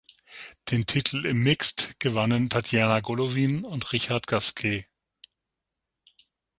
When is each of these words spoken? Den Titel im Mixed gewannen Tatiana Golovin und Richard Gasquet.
Den 0.71 0.87
Titel 0.87 1.27
im 1.27 1.43
Mixed 1.43 1.93
gewannen 1.99 2.49
Tatiana 2.49 3.01
Golovin 3.01 3.63
und 3.65 3.93
Richard 3.93 4.25
Gasquet. 4.25 4.87